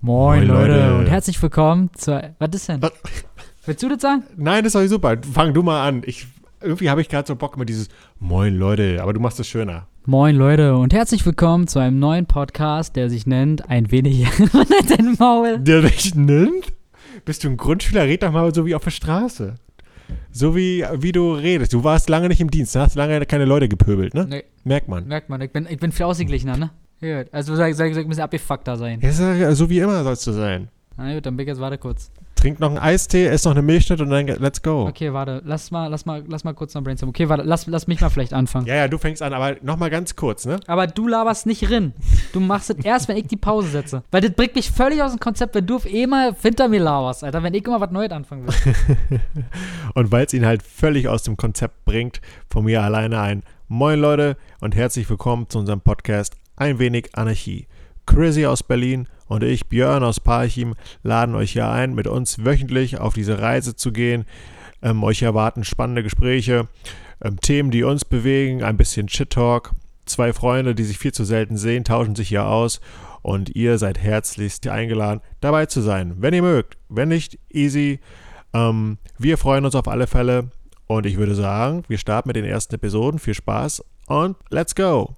Moin, 0.00 0.46
Moin, 0.46 0.48
Leute. 0.48 0.72
Leute. 0.74 0.94
und 0.96 1.06
herzlich 1.06 1.42
willkommen 1.42 1.90
zur. 1.94 2.22
Was 2.38 2.50
ist 2.54 2.68
denn? 2.68 2.80
Was? 2.82 2.92
Willst 3.66 3.82
du 3.82 3.88
das 3.88 4.00
sagen? 4.00 4.22
Nein, 4.36 4.62
das 4.62 4.74
ist 4.74 4.80
doch 4.80 4.86
super. 4.88 5.16
Fang 5.32 5.52
du 5.52 5.62
mal 5.64 5.86
an. 5.88 6.02
Ich, 6.06 6.26
irgendwie 6.60 6.88
habe 6.88 7.00
ich 7.00 7.08
gerade 7.08 7.26
so 7.26 7.34
Bock 7.34 7.56
mit 7.56 7.68
dieses 7.68 7.88
Moin 8.20 8.56
Leute, 8.56 9.02
aber 9.02 9.12
du 9.12 9.18
machst 9.18 9.40
es 9.40 9.48
schöner. 9.48 9.88
Moin, 10.06 10.36
Leute, 10.36 10.76
und 10.76 10.94
herzlich 10.94 11.26
willkommen 11.26 11.66
zu 11.66 11.80
einem 11.80 11.98
neuen 11.98 12.26
Podcast, 12.26 12.94
der 12.94 13.10
sich 13.10 13.26
nennt 13.26 13.68
Ein 13.68 13.90
wenig. 13.90 14.24
Dein 14.96 15.16
Maul. 15.18 15.58
Der 15.58 15.82
dich 15.82 16.14
nimmt? 16.14 16.72
Bist 17.24 17.42
du 17.42 17.48
ein 17.48 17.56
Grundschüler? 17.56 18.04
Red 18.04 18.22
doch 18.22 18.30
mal 18.30 18.54
so 18.54 18.64
wie 18.66 18.76
auf 18.76 18.84
der 18.84 18.92
Straße. 18.92 19.56
So 20.30 20.54
wie, 20.54 20.84
wie 20.94 21.10
du 21.12 21.32
redest. 21.34 21.72
Du 21.72 21.82
warst 21.82 22.08
lange 22.08 22.28
nicht 22.28 22.40
im 22.40 22.50
Dienst, 22.52 22.76
hast 22.76 22.94
lange 22.94 23.26
keine 23.26 23.44
Leute 23.46 23.68
gepöbelt, 23.68 24.14
ne? 24.14 24.26
Nee, 24.28 24.44
Merkt 24.62 24.88
man. 24.88 25.08
merkt 25.08 25.28
man, 25.28 25.40
ich 25.40 25.50
bin, 25.50 25.66
ich 25.68 25.78
bin 25.78 25.90
viel 25.90 26.06
ausgeglichener, 26.06 26.56
ne? 26.56 26.70
Gut. 27.00 27.26
Also 27.32 27.54
soll 27.54 27.72
soll 27.74 27.92
soll 27.92 28.00
ich 28.00 28.06
ein 28.06 28.08
bisschen 28.08 28.24
abgefuckter 28.24 28.76
sein. 28.76 29.00
Ja, 29.00 29.54
so 29.54 29.70
wie 29.70 29.78
immer 29.78 30.02
sollst 30.02 30.26
du 30.26 30.32
sein. 30.32 30.68
Na 30.96 31.14
gut, 31.14 31.26
dann 31.26 31.36
bin 31.36 31.44
ich 31.44 31.48
jetzt, 31.48 31.60
warte 31.60 31.78
kurz. 31.78 32.10
Trink 32.34 32.60
noch 32.60 32.68
einen 32.68 32.78
Eistee, 32.78 33.26
ess 33.26 33.44
noch 33.44 33.52
eine 33.52 33.62
Milchschnitt 33.62 34.00
und 34.00 34.10
dann 34.10 34.26
let's 34.26 34.62
go. 34.62 34.86
Okay, 34.86 35.12
warte, 35.12 35.42
lass 35.44 35.72
mal, 35.72 35.88
lass 35.88 36.06
mal, 36.06 36.24
lass 36.28 36.44
mal 36.44 36.54
kurz 36.54 36.74
noch 36.74 36.82
brainstormen. 36.82 37.10
Okay, 37.10 37.28
warte, 37.28 37.42
lass, 37.42 37.66
lass 37.66 37.88
mich 37.88 38.00
mal 38.00 38.10
vielleicht 38.10 38.32
anfangen. 38.32 38.66
Ja, 38.66 38.76
ja, 38.76 38.88
du 38.88 38.98
fängst 38.98 39.22
an, 39.22 39.32
aber 39.32 39.56
noch 39.62 39.76
mal 39.76 39.90
ganz 39.90 40.14
kurz, 40.14 40.44
ne? 40.44 40.60
Aber 40.68 40.86
du 40.86 41.08
laberst 41.08 41.46
nicht 41.46 41.68
rin. 41.68 41.92
Du 42.32 42.38
machst 42.38 42.70
es 42.70 42.84
erst, 42.84 43.08
wenn 43.08 43.16
ich 43.16 43.26
die 43.26 43.36
Pause 43.36 43.68
setze. 43.68 44.02
Weil 44.12 44.20
das 44.20 44.32
bringt 44.32 44.54
mich 44.54 44.70
völlig 44.70 45.02
aus 45.02 45.12
dem 45.12 45.20
Konzept, 45.20 45.54
wenn 45.56 45.66
du 45.66 45.76
auf 45.76 45.86
einmal 45.86 46.34
hinter 46.40 46.68
mir 46.68 46.80
laberst, 46.80 47.24
Alter. 47.24 47.42
Wenn 47.42 47.54
ich 47.54 47.64
immer 47.64 47.80
was 47.80 47.90
Neues 47.90 48.10
anfangen 48.12 48.46
will. 48.46 49.20
Und 49.94 50.12
weil 50.12 50.26
es 50.26 50.32
ihn 50.32 50.46
halt 50.46 50.62
völlig 50.62 51.08
aus 51.08 51.24
dem 51.24 51.36
Konzept 51.36 51.84
bringt, 51.84 52.20
von 52.48 52.64
mir 52.64 52.82
alleine 52.82 53.20
ein 53.20 53.42
Moin 53.70 54.00
Leute 54.00 54.38
und 54.60 54.74
herzlich 54.74 55.10
willkommen 55.10 55.46
zu 55.50 55.58
unserem 55.58 55.82
Podcast 55.82 56.36
Ein 56.58 56.80
wenig 56.80 57.10
Anarchie. 57.14 57.68
Chrissy 58.04 58.46
aus 58.46 58.64
Berlin 58.64 59.06
und 59.28 59.44
ich, 59.44 59.68
Björn 59.68 60.02
aus 60.02 60.18
Parchim, 60.18 60.74
laden 61.04 61.36
euch 61.36 61.52
hier 61.52 61.68
ein, 61.68 61.94
mit 61.94 62.08
uns 62.08 62.44
wöchentlich 62.44 62.98
auf 62.98 63.14
diese 63.14 63.40
Reise 63.40 63.76
zu 63.76 63.92
gehen. 63.92 64.24
Ähm, 64.82 65.04
euch 65.04 65.22
erwarten 65.22 65.62
spannende 65.62 66.02
Gespräche, 66.02 66.66
ähm, 67.22 67.40
Themen, 67.40 67.70
die 67.70 67.84
uns 67.84 68.04
bewegen, 68.04 68.64
ein 68.64 68.76
bisschen 68.76 69.08
Shit-Talk. 69.08 69.72
Zwei 70.04 70.32
Freunde, 70.32 70.74
die 70.74 70.84
sich 70.84 70.98
viel 70.98 71.12
zu 71.12 71.24
selten 71.24 71.56
sehen, 71.56 71.84
tauschen 71.84 72.16
sich 72.16 72.28
hier 72.28 72.46
aus 72.46 72.80
und 73.22 73.54
ihr 73.54 73.78
seid 73.78 73.98
herzlichst 73.98 74.66
eingeladen, 74.66 75.20
dabei 75.40 75.66
zu 75.66 75.80
sein, 75.80 76.14
wenn 76.18 76.34
ihr 76.34 76.42
mögt. 76.42 76.76
Wenn 76.88 77.10
nicht, 77.10 77.38
easy. 77.50 78.00
Ähm, 78.52 78.98
wir 79.16 79.38
freuen 79.38 79.64
uns 79.64 79.76
auf 79.76 79.86
alle 79.86 80.08
Fälle 80.08 80.50
und 80.86 81.06
ich 81.06 81.18
würde 81.18 81.36
sagen, 81.36 81.84
wir 81.86 81.98
starten 81.98 82.30
mit 82.30 82.36
den 82.36 82.44
ersten 82.44 82.74
Episoden. 82.74 83.20
Viel 83.20 83.34
Spaß 83.34 83.84
und 84.06 84.36
let's 84.50 84.74
go! 84.74 85.14